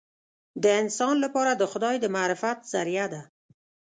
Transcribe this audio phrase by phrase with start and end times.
[0.63, 3.21] د انسان لپاره د خدای د معرفت ذریعه ده.